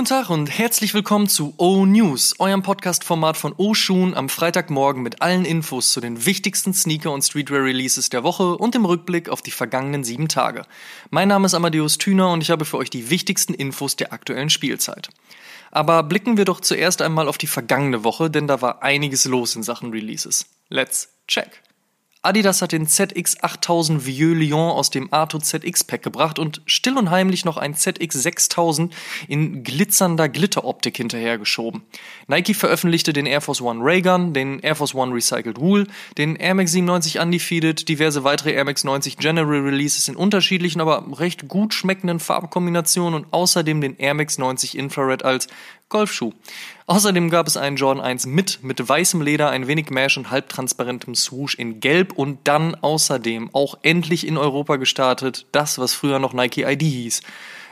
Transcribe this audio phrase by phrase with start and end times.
[0.00, 5.02] Guten Tag und herzlich willkommen zu O News, eurem Podcast-Format von O Schuhen am Freitagmorgen
[5.02, 9.42] mit allen Infos zu den wichtigsten Sneaker- und Streetwear-Releases der Woche und dem Rückblick auf
[9.42, 10.62] die vergangenen sieben Tage.
[11.10, 14.48] Mein Name ist Amadeus Thüner und ich habe für euch die wichtigsten Infos der aktuellen
[14.48, 15.10] Spielzeit.
[15.70, 19.54] Aber blicken wir doch zuerst einmal auf die vergangene Woche, denn da war einiges los
[19.54, 20.46] in Sachen Releases.
[20.70, 21.62] Let's check!
[22.22, 27.08] Adidas hat den ZX8000 Vieux Lyon aus dem Arto ZX Pack gebracht und still und
[27.10, 28.90] heimlich noch ein ZX6000
[29.26, 31.80] in glitzernder Glitteroptik hinterhergeschoben.
[32.26, 35.86] Nike veröffentlichte den Air Force One Raygun, den Air Force One Recycled Wool,
[36.18, 41.18] den Air Max 97 Undefeated, diverse weitere Air Max 90 General Releases in unterschiedlichen, aber
[41.18, 45.48] recht gut schmeckenden Farbkombinationen und außerdem den Air Max 90 Infrared als
[45.90, 46.32] Golfschuh.
[46.86, 51.14] Außerdem gab es einen Jordan 1 mit, mit weißem Leder, ein wenig Mesh und halbtransparentem
[51.14, 56.32] Swoosh in Gelb und dann außerdem auch endlich in Europa gestartet, das, was früher noch
[56.32, 57.22] Nike ID hieß.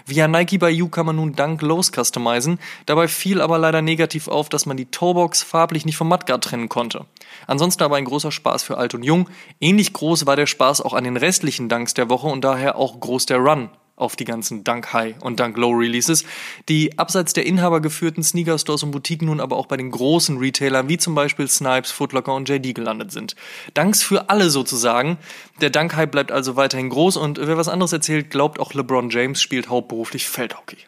[0.05, 4.27] Via Nike by You kann man nun Dunk Lows customizen, dabei fiel aber leider negativ
[4.27, 7.05] auf, dass man die Toebox farblich nicht vom Mudguard trennen konnte.
[7.47, 9.29] Ansonsten aber ein großer Spaß für alt und jung.
[9.61, 12.99] Ähnlich groß war der Spaß auch an den restlichen Dunks der Woche und daher auch
[12.99, 16.25] groß der Run auf die ganzen Dunk High und Dunk Low Releases,
[16.69, 20.89] die abseits der inhabergeführten Sneaker Stores und Boutiquen nun aber auch bei den großen Retailern
[20.89, 23.37] wie zum Beispiel Snipes, Footlocker und JD gelandet sind.
[23.75, 25.19] Danks für alle sozusagen.
[25.61, 29.11] Der Dunk High bleibt also weiterhin groß und wer was anderes erzählt, glaubt auch LeBron
[29.11, 30.79] James spielt hauptberuflich Feldhockey.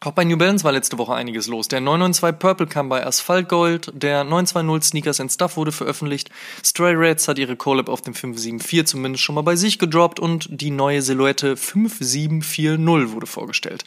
[0.00, 1.68] Auch bei New Balance war letzte Woche einiges los.
[1.68, 6.30] Der 992 Purple kam bei Asphalt Gold, der 920 Sneakers and Stuff wurde veröffentlicht,
[6.62, 10.48] Stray Reds hat ihre Collab auf dem 574 zumindest schon mal bei sich gedroppt und
[10.50, 13.84] die neue Silhouette 5740 wurde vorgestellt.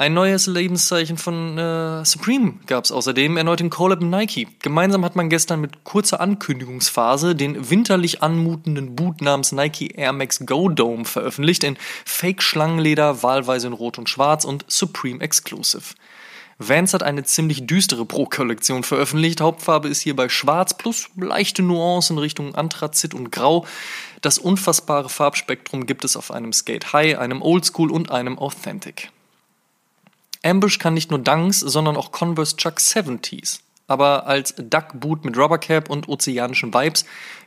[0.00, 4.48] Ein neues Lebenszeichen von äh, Supreme gab es außerdem, erneut in Collab Nike.
[4.62, 10.46] Gemeinsam hat man gestern mit kurzer Ankündigungsphase den winterlich anmutenden Boot namens Nike Air Max
[10.46, 15.92] Go Dome veröffentlicht in Fake-Schlangenleder, wahlweise in Rot und Schwarz und Supreme Exclusive.
[16.58, 19.42] Vans hat eine ziemlich düstere Pro-Kollektion veröffentlicht.
[19.42, 23.66] Hauptfarbe ist hierbei schwarz plus leichte Nuancen in Richtung Anthrazit und Grau.
[24.22, 29.10] Das unfassbare Farbspektrum gibt es auf einem Skate High, einem Oldschool und einem Authentic.
[30.42, 33.60] Ambush kann nicht nur Dunks, sondern auch Converse Chuck 70s.
[33.86, 37.04] Aber als Duck Boot mit Rubbercap und ozeanischen Vibes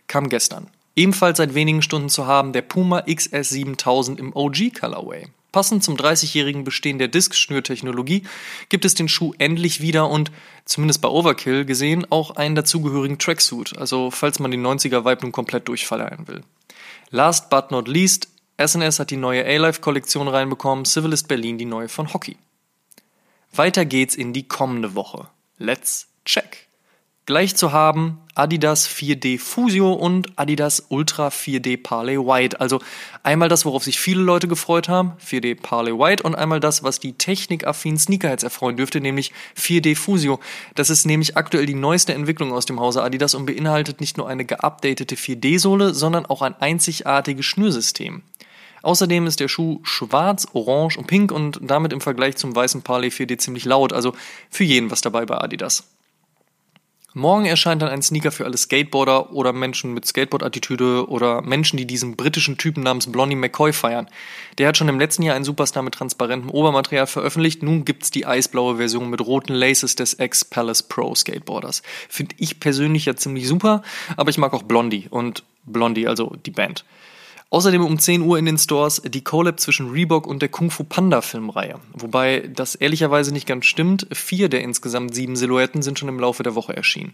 [0.08, 0.68] kam gestern.
[0.96, 5.28] Ebenfalls seit wenigen Stunden zu haben der Puma XS 7000 im OG Colorway.
[5.52, 8.24] Passend zum 30-jährigen Bestehen der Disk-Schnürtechnologie
[8.70, 10.31] gibt es den Schuh endlich wieder und,
[10.66, 15.68] zumindest bei Overkill gesehen, auch einen dazugehörigen Tracksuit, also falls man den 90er-Vibe nun komplett
[15.68, 16.44] durchfeiern will.
[17.12, 18.30] Last but not least,
[18.60, 22.36] SNS hat die neue A-Life-Kollektion reinbekommen, Civilist Berlin die neue von Hockey.
[23.56, 25.28] Weiter geht's in die kommende Woche.
[25.58, 26.68] Let's check.
[27.25, 32.59] Gleich zu haben Adidas 4D Fusio und Adidas Ultra 4D Parley White.
[32.59, 32.81] Also
[33.22, 37.00] einmal das, worauf sich viele Leute gefreut haben, 4D Parley White, und einmal das, was
[37.00, 40.40] die technikaffinen Sneakerheads erfreuen dürfte, nämlich 4D Fusio.
[40.75, 44.28] Das ist nämlich aktuell die neueste Entwicklung aus dem Hause Adidas und beinhaltet nicht nur
[44.28, 48.24] eine geupdatete 4D-Sohle, sondern auch ein einzigartiges Schnürsystem.
[48.84, 53.08] Außerdem ist der Schuh schwarz, orange und pink und damit im Vergleich zum weißen Parley
[53.08, 54.14] 4D ziemlich laut, also
[54.50, 55.86] für jeden was dabei bei Adidas.
[57.16, 61.86] Morgen erscheint dann ein Sneaker für alle Skateboarder oder Menschen mit Skateboard-Attitüde oder Menschen, die
[61.86, 64.10] diesen britischen Typen namens Blondie McCoy feiern.
[64.58, 67.62] Der hat schon im letzten Jahr einen Superstar mit transparentem Obermaterial veröffentlicht.
[67.62, 71.84] Nun gibt's die eisblaue Version mit roten Laces des Ex-Palace Pro Skateboarders.
[72.10, 73.84] Finde ich persönlich ja ziemlich super,
[74.18, 76.84] aber ich mag auch Blondie und Blondie, also die Band.
[77.53, 80.84] Außerdem um 10 Uhr in den Stores die Collab zwischen Reebok und der Kung Fu
[80.84, 81.80] Panda Filmreihe.
[81.94, 84.08] Wobei das ehrlicherweise nicht ganz stimmt.
[84.12, 87.13] Vier der insgesamt sieben Silhouetten sind schon im Laufe der Woche erschienen.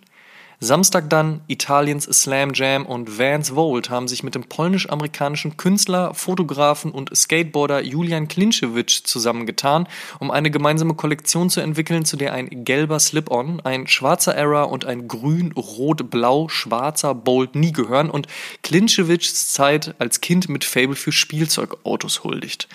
[0.62, 6.92] Samstag dann Italiens Slam Jam und Vans Volt haben sich mit dem polnisch-amerikanischen Künstler, Fotografen
[6.92, 9.88] und Skateboarder Julian Klinczewicz zusammengetan,
[10.20, 14.84] um eine gemeinsame Kollektion zu entwickeln, zu der ein gelber Slip-On, ein schwarzer Era und
[14.84, 18.28] ein grün-rot-blau-schwarzer Bolt nie gehören und
[18.62, 22.68] Klinczewicz Zeit als Kind mit Fable für Spielzeugautos huldigt.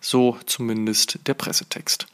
[0.00, 2.08] So zumindest der Pressetext.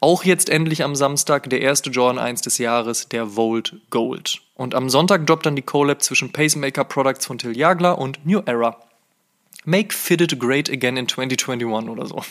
[0.00, 4.40] Auch jetzt endlich am Samstag der erste Jordan 1 des Jahres, der Volt Gold.
[4.54, 8.40] Und am Sonntag droppt dann die Collab zwischen Pacemaker Products von Till Jagler und New
[8.46, 8.76] Era.
[9.64, 12.22] Make Fitted Great Again in 2021 oder so.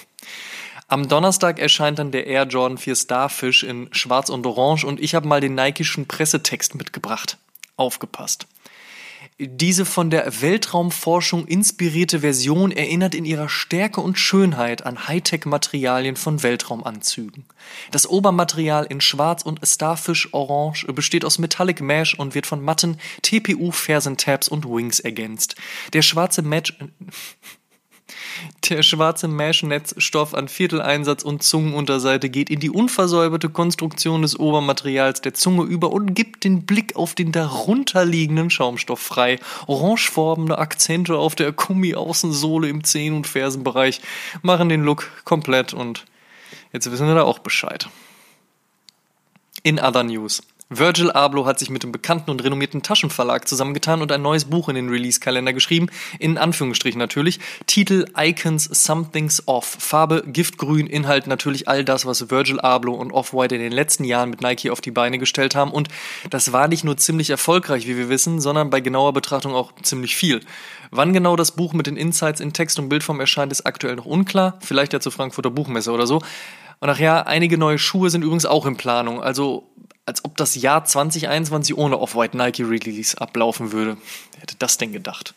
[0.88, 5.16] Am Donnerstag erscheint dann der Air Jordan 4 Starfish in Schwarz und Orange und ich
[5.16, 7.38] habe mal den Nikeischen Pressetext mitgebracht.
[7.78, 8.46] Aufgepasst.
[9.44, 16.44] Diese von der Weltraumforschung inspirierte Version erinnert in ihrer Stärke und Schönheit an Hightech-Materialien von
[16.44, 17.46] Weltraumanzügen.
[17.90, 22.98] Das Obermaterial in Schwarz und Starfish Orange besteht aus Metallic Mesh und wird von matten
[23.24, 25.56] TPU Fersentabs und Wings ergänzt.
[25.94, 26.78] Der schwarze Match
[28.69, 35.33] Der schwarze Mesh-Netzstoff an Vierteleinsatz und Zungenunterseite geht in die unversäuberte Konstruktion des Obermaterials der
[35.33, 39.39] Zunge über und gibt den Blick auf den darunterliegenden Schaumstoff frei.
[39.68, 44.01] Orangefarbene Akzente auf der Gummi-Außensohle im Zehen- und Fersenbereich
[44.42, 46.06] machen den Look komplett und
[46.72, 47.89] jetzt wissen wir da auch Bescheid.
[49.63, 50.42] In other news.
[50.74, 54.70] Virgil Abloh hat sich mit dem bekannten und renommierten Taschenverlag zusammengetan und ein neues Buch
[54.70, 55.88] in den Release-Kalender geschrieben,
[56.18, 57.42] in Anführungsstrichen natürlich.
[57.68, 63.54] Titel Icons Something's Off, Farbe Giftgrün, Inhalt natürlich all das, was Virgil Abloh und Off-White
[63.54, 65.90] in den letzten Jahren mit Nike auf die Beine gestellt haben und
[66.30, 70.16] das war nicht nur ziemlich erfolgreich, wie wir wissen, sondern bei genauer Betrachtung auch ziemlich
[70.16, 70.40] viel.
[70.90, 74.06] Wann genau das Buch mit den Insights in Text und Bildform erscheint, ist aktuell noch
[74.06, 76.22] unklar, vielleicht ja zur Frankfurter Buchmesse oder so.
[76.81, 79.22] Und ach ja, einige neue Schuhe sind übrigens auch in Planung.
[79.22, 79.72] Also
[80.06, 83.98] als ob das Jahr 2021 ohne Off-White Nike Release ablaufen würde.
[84.33, 85.36] Wer hätte das denn gedacht?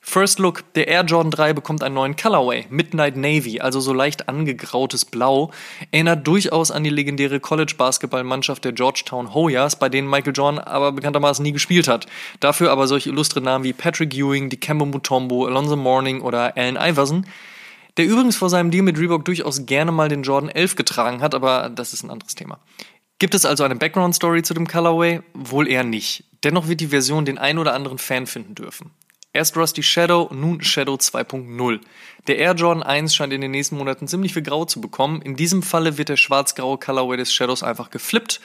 [0.00, 4.26] First Look, der Air Jordan 3 bekommt einen neuen Colorway, Midnight Navy, also so leicht
[4.26, 5.50] angegrautes Blau,
[5.90, 11.42] erinnert durchaus an die legendäre College-Basketballmannschaft der Georgetown Hoyas, bei denen Michael Jordan aber bekanntermaßen
[11.42, 12.06] nie gespielt hat.
[12.40, 17.26] Dafür aber solche illustre Namen wie Patrick Ewing, Dikembe Mutombo, Alonzo Mourning oder Allen Iverson,
[17.98, 21.34] der übrigens vor seinem Deal mit Reebok durchaus gerne mal den Jordan 11 getragen hat,
[21.34, 22.60] aber das ist ein anderes Thema.
[23.18, 25.20] Gibt es also eine Background-Story zu dem Colorway?
[25.34, 26.24] Wohl eher nicht.
[26.44, 28.92] Dennoch wird die Version den ein oder anderen Fan finden dürfen.
[29.32, 31.80] Erst Rusty Shadow, nun Shadow 2.0.
[32.28, 35.20] Der Air Jordan 1 scheint in den nächsten Monaten ziemlich viel Grau zu bekommen.
[35.20, 38.40] In diesem Falle wird der schwarz-graue Colorway des Shadows einfach geflippt.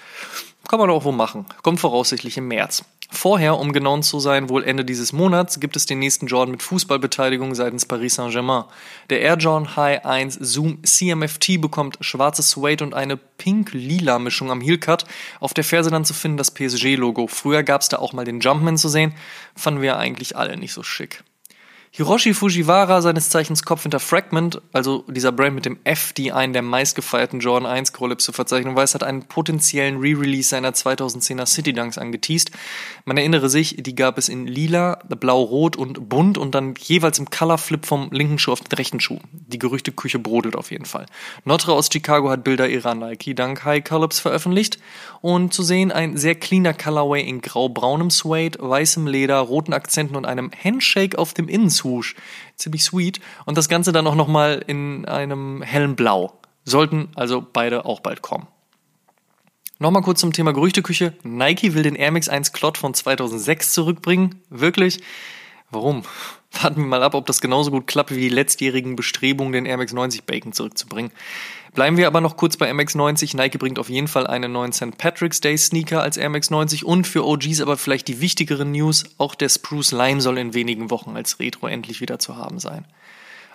[0.68, 1.45] Kann man auch wohl machen.
[1.62, 2.86] Kommt voraussichtlich im März.
[3.13, 6.63] Vorher, um genau zu sein, wohl Ende dieses Monats, gibt es den nächsten Jordan mit
[6.63, 8.63] Fußballbeteiligung seitens Paris Saint-Germain.
[9.12, 14.62] Der Air Jordan High 1 Zoom CMFT bekommt schwarzes Suede und eine pink-lila Mischung am
[14.62, 15.06] Heelcut.
[15.39, 17.27] Auf der Ferse dann zu finden das PSG-Logo.
[17.27, 19.13] Früher gab es da auch mal den Jumpman zu sehen.
[19.56, 21.24] Fanden wir eigentlich alle nicht so schick.
[21.95, 26.51] Hiroshi Fujiwara, seines Zeichens Kopf hinter Fragment, also dieser Brand mit dem F, die einen
[26.51, 31.72] der meistgefeierten Jordan 1 Collabs zu verzeichnen weiß, hat einen potenziellen Re-Release seiner 2010er City
[31.72, 32.50] Dunks angeteased.
[33.06, 37.30] Man erinnere sich, die gab es in lila, blau-rot und bunt und dann jeweils im
[37.30, 39.19] Color-Flip vom linken Schuh auf den rechten Schuh.
[39.31, 41.06] Die Gerüchteküche brodelt auf jeden Fall.
[41.46, 44.80] Notre aus Chicago hat Bilder ihrer Nike Dunk High Collabs veröffentlicht
[45.22, 50.25] und zu sehen ein sehr cleaner Colorway in grau-braunem Suede, weißem Leder, roten Akzenten und
[50.25, 52.15] einem Handshake auf dem Innenswoosh Swoosh.
[52.56, 53.19] Ziemlich sweet.
[53.45, 56.39] Und das Ganze dann auch nochmal in einem hellen Blau.
[56.63, 58.47] Sollten also beide auch bald kommen.
[59.80, 61.13] Nochmal kurz zum Thema Gerüchteküche.
[61.24, 64.41] Nike will den Air Max 1 Clot von 2006 zurückbringen.
[64.50, 65.01] Wirklich?
[65.71, 66.03] Warum?
[66.61, 69.77] Warten wir mal ab, ob das genauso gut klappt wie die letztjährigen Bestrebungen, den Air
[69.77, 71.11] Max 90 Bacon zurückzubringen.
[71.73, 73.35] Bleiben wir aber noch kurz bei MX90.
[73.35, 74.95] Nike bringt auf jeden Fall einen neuen St.
[74.97, 79.05] Patrick's Day Sneaker als Air Max 90 und für OGs aber vielleicht die wichtigeren News,
[79.17, 82.85] auch der Spruce Lime soll in wenigen Wochen als Retro endlich wieder zu haben sein.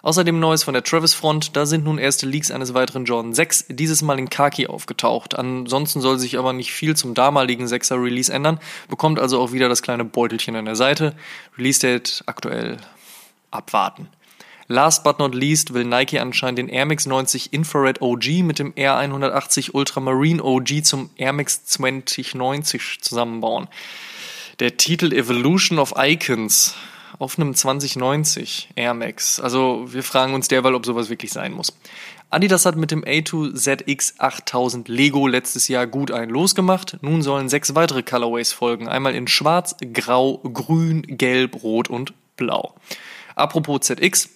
[0.02, 3.66] Außerdem Neues von der Travis Front, da sind nun erste Leaks eines weiteren Jordan 6,
[3.68, 5.36] dieses Mal in Khaki aufgetaucht.
[5.36, 9.68] Ansonsten soll sich aber nicht viel zum damaligen 6er Release ändern, bekommt also auch wieder
[9.68, 11.14] das kleine Beutelchen an der Seite.
[11.56, 12.76] Release Date aktuell
[13.50, 14.08] abwarten.
[14.70, 18.74] Last but not least will Nike anscheinend den Air Max 90 Infrared OG mit dem
[18.76, 23.69] Air 180 Ultramarine OG zum Air Max 2090 zusammenbauen.
[24.60, 26.74] Der Titel Evolution of Icons
[27.19, 29.41] auf einem 2090 Air Max.
[29.41, 31.72] Also wir fragen uns derweil, ob sowas wirklich sein muss.
[32.31, 36.98] Adidas hat mit dem A2ZX 8000 Lego letztes Jahr gut ein losgemacht.
[37.01, 38.87] Nun sollen sechs weitere Colorways folgen.
[38.87, 42.75] Einmal in Schwarz, Grau, Grün, Gelb, Rot und Blau.
[43.34, 44.29] Apropos ZX,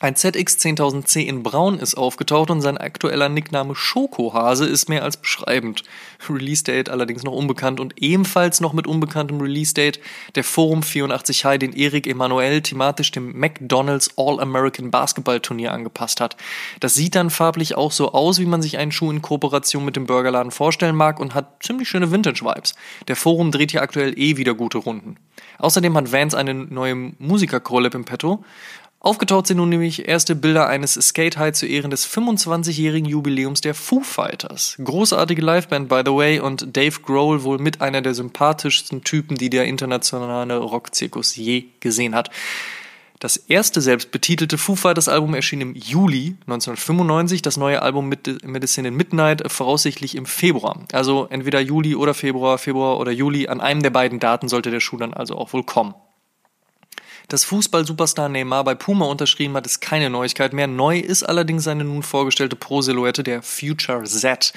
[0.00, 5.82] ein ZX10000C in Braun ist aufgetaucht und sein aktueller Nickname Schokohase ist mehr als beschreibend.
[6.28, 9.98] Release-Date allerdings noch unbekannt und ebenfalls noch mit unbekanntem Release-Date
[10.36, 16.36] der Forum 84 High, den Erik Emanuel thematisch dem McDonald's All-American Basketball-Turnier angepasst hat.
[16.78, 19.96] Das sieht dann farblich auch so aus, wie man sich einen Schuh in Kooperation mit
[19.96, 22.76] dem Burgerladen vorstellen mag und hat ziemlich schöne Vintage-Vibes.
[23.08, 25.16] Der Forum dreht hier aktuell eh wieder gute Runden.
[25.58, 28.44] Außerdem hat Vans eine neue Musiker-Collab im Petto.
[29.00, 33.74] Aufgetaucht sind nun nämlich erste Bilder eines Skate High zu Ehren des 25-jährigen Jubiläums der
[33.74, 34.76] Foo Fighters.
[34.82, 39.50] Großartige Liveband, by the way, und Dave Grohl wohl mit einer der sympathischsten Typen, die
[39.50, 42.30] der internationale Rockzirkus je gesehen hat.
[43.20, 48.94] Das erste selbstbetitelte Foo Fighters Album erschien im Juli 1995, das neue Album Medicine in
[48.94, 50.84] Midnight voraussichtlich im Februar.
[50.92, 53.46] Also entweder Juli oder Februar, Februar oder Juli.
[53.46, 55.94] An einem der beiden Daten sollte der Schuh dann also auch wohl kommen.
[57.28, 60.66] Dass Fußball-Superstar Neymar bei Puma unterschrieben hat, ist keine Neuigkeit mehr.
[60.66, 64.54] Neu ist allerdings seine nun vorgestellte Pro-Silhouette der Future Z.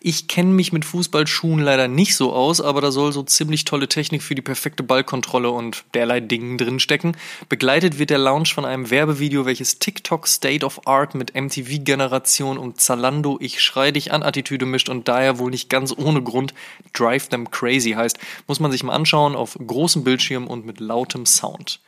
[0.00, 3.88] Ich kenne mich mit Fußballschuhen leider nicht so aus, aber da soll so ziemlich tolle
[3.88, 7.16] Technik für die perfekte Ballkontrolle und derlei Dingen drinstecken.
[7.48, 12.80] Begleitet wird der Launch von einem Werbevideo, welches TikTok State of Art mit MTV-Generation und
[12.80, 16.54] Zalando Ich schrei dich an Attitüde mischt und daher wohl nicht ganz ohne Grund
[16.92, 18.18] Drive Them Crazy heißt.
[18.46, 21.80] Muss man sich mal anschauen auf großem Bildschirm und mit lautem Sound.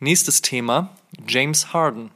[0.00, 0.96] Nächstes Thema,
[1.28, 2.10] James Harden.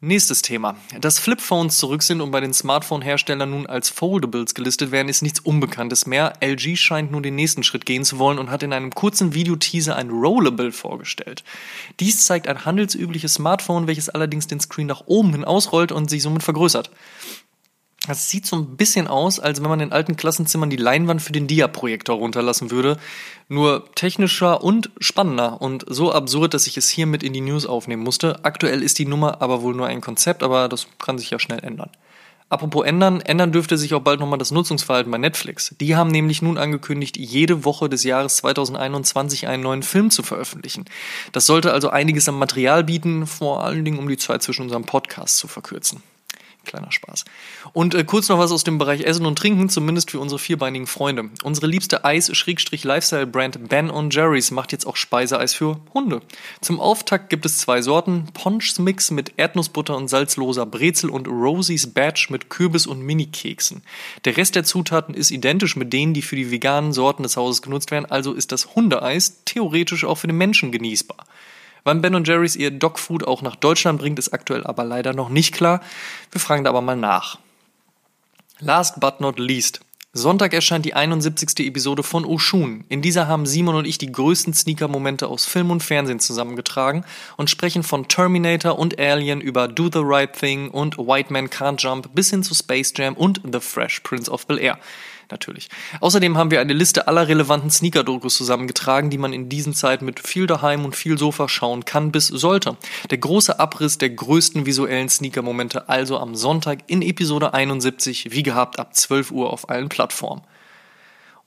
[0.00, 0.76] Nächstes Thema.
[1.00, 5.40] Dass Flipphones zurück sind und bei den Smartphone-Herstellern nun als Foldables gelistet werden, ist nichts
[5.40, 6.34] Unbekanntes mehr.
[6.40, 9.96] LG scheint nun den nächsten Schritt gehen zu wollen und hat in einem kurzen Videoteaser
[9.96, 11.42] ein Rollable vorgestellt.
[11.98, 16.22] Dies zeigt ein handelsübliches Smartphone, welches allerdings den Screen nach oben hin ausrollt und sich
[16.22, 16.92] somit vergrößert.
[18.08, 21.32] Das sieht so ein bisschen aus, als wenn man in alten Klassenzimmern die Leinwand für
[21.32, 22.96] den Dia-Projektor runterlassen würde.
[23.50, 27.66] Nur technischer und spannender und so absurd, dass ich es hier mit in die News
[27.66, 28.46] aufnehmen musste.
[28.46, 31.62] Aktuell ist die Nummer aber wohl nur ein Konzept, aber das kann sich ja schnell
[31.62, 31.90] ändern.
[32.48, 35.76] Apropos ändern, ändern dürfte sich auch bald nochmal das Nutzungsverhalten bei Netflix.
[35.78, 40.86] Die haben nämlich nun angekündigt, jede Woche des Jahres 2021 einen neuen Film zu veröffentlichen.
[41.32, 44.84] Das sollte also einiges am Material bieten, vor allen Dingen um die Zeit zwischen unserem
[44.84, 46.02] Podcast zu verkürzen.
[46.68, 47.24] Kleiner Spaß.
[47.72, 50.86] Und äh, kurz noch was aus dem Bereich Essen und Trinken, zumindest für unsere vierbeinigen
[50.86, 51.30] Freunde.
[51.42, 56.20] Unsere liebste Eis-Lifestyle-Brand Ben Jerry's macht jetzt auch Speiseeis für Hunde.
[56.60, 61.86] Zum Auftakt gibt es zwei Sorten: Ponch's Mix mit Erdnussbutter und salzloser Brezel und Rosie's
[61.86, 63.82] Batch mit Kürbis und Mini-Keksen.
[64.26, 67.62] Der Rest der Zutaten ist identisch mit denen, die für die veganen Sorten des Hauses
[67.62, 71.24] genutzt werden, also ist das Hundeeis theoretisch auch für den Menschen genießbar.
[71.88, 75.54] Wann Ben Jerry's ihr Dogfood auch nach Deutschland bringt, ist aktuell aber leider noch nicht
[75.54, 75.80] klar.
[76.30, 77.38] Wir fragen da aber mal nach.
[78.60, 79.80] Last but not least.
[80.12, 81.66] Sonntag erscheint die 71.
[81.66, 82.84] Episode von Oshun.
[82.90, 87.06] In dieser haben Simon und ich die größten Sneaker-Momente aus Film und Fernsehen zusammengetragen
[87.38, 91.80] und sprechen von Terminator und Alien über Do the Right Thing und White Man Can't
[91.80, 94.78] Jump bis hin zu Space Jam und The Fresh Prince of Bel Air
[95.30, 95.68] natürlich.
[96.00, 100.20] Außerdem haben wir eine Liste aller relevanten Sneaker-Dokus zusammengetragen, die man in diesen Zeiten mit
[100.20, 102.76] viel daheim und viel Sofa schauen kann bis sollte.
[103.10, 108.78] Der große Abriss der größten visuellen Sneaker-Momente also am Sonntag in Episode 71, wie gehabt
[108.78, 110.42] ab 12 Uhr auf allen Plattformen.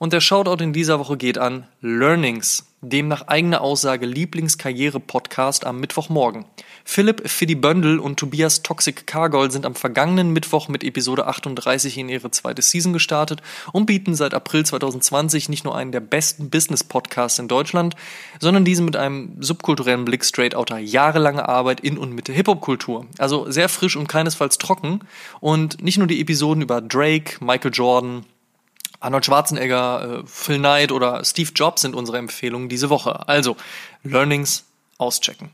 [0.02, 5.78] Und der Shoutout in dieser Woche geht an Learnings, dem nach eigener Aussage Lieblingskarriere-Podcast am
[5.78, 6.44] Mittwochmorgen.
[6.84, 12.08] Philipp Fiddy Böndel und Tobias Toxic Cargol sind am vergangenen Mittwoch mit Episode 38 in
[12.08, 17.38] ihre zweite Season gestartet und bieten seit April 2020 nicht nur einen der besten Business-Podcasts
[17.38, 17.94] in Deutschland,
[18.40, 23.06] sondern diesen mit einem subkulturellen Blick straight outer jahrelange Arbeit in und mit der Hip-Hop-Kultur.
[23.18, 24.98] Also sehr frisch und keinesfalls trocken
[25.38, 28.24] und nicht nur die Episoden über Drake, Michael Jordan,
[29.02, 33.28] Arnold Schwarzenegger, äh, Phil Knight oder Steve Jobs sind unsere Empfehlungen diese Woche.
[33.28, 33.56] Also,
[34.02, 34.64] Learnings
[34.98, 35.50] auschecken.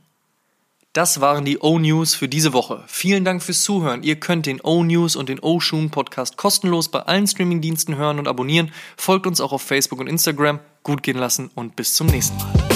[0.93, 2.83] Das waren die O-News für diese Woche.
[2.87, 4.03] Vielen Dank fürs Zuhören.
[4.03, 8.73] Ihr könnt den O-News und den O-Shoon Podcast kostenlos bei allen Streamingdiensten hören und abonnieren.
[8.97, 10.61] Folgt uns auch auf Facebook und Instagram.
[10.83, 12.68] Gut gehen lassen und bis zum nächsten Mal.